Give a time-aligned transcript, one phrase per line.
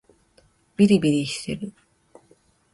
[0.77, 1.73] びりびりしてる